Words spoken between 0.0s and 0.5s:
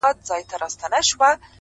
هره پوښتنه نوې